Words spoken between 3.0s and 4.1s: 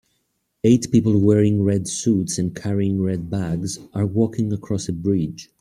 red bags are